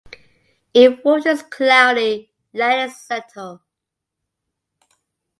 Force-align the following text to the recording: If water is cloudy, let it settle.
If 0.73 1.05
water 1.05 1.29
is 1.29 1.43
cloudy, 1.43 2.31
let 2.53 2.89
it 2.89 2.95
settle. 2.95 3.61